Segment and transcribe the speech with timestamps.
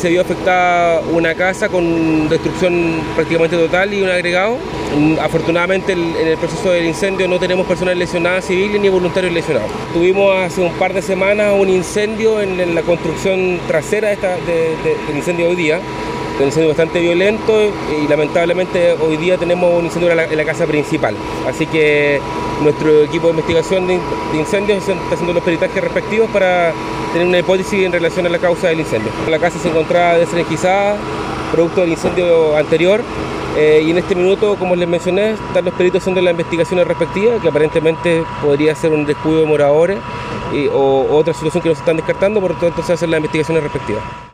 [0.00, 4.56] Se vio afectada una casa con destrucción prácticamente total y un agregado.
[5.20, 9.68] Afortunadamente en el proceso del incendio no tenemos personas lesionadas civiles ni voluntarios lesionados.
[9.92, 15.50] Tuvimos hace un par de semanas un incendio en, la construcción trasera del incendio de
[15.50, 15.80] hoy día
[16.38, 21.16] un incendio bastante violento y lamentablemente hoy día tenemos un incendio en la, casa principal.
[21.48, 22.20] Así que
[22.62, 23.98] nuestro equipo de investigación de,
[24.34, 26.72] incendios está haciendo los peritajes respectivos para
[27.12, 29.10] tener una hipótesis en relación a la causa del incendio.
[29.28, 30.96] La casa se encontraba desenergizada,
[31.52, 33.02] producto del incendio anterior,
[33.56, 37.40] eh, y en este minuto, como les mencioné, están los peritos haciendo las investigaciones respectivas,
[37.40, 39.98] que aparentemente podría ser un descuido de moradores
[40.72, 43.62] o otra situación que no se están descartando, por lo tanto se hacen las investigaciones
[43.62, 44.02] respectivas.